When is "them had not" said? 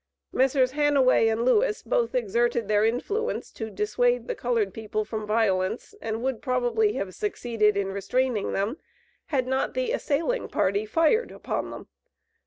8.53-9.75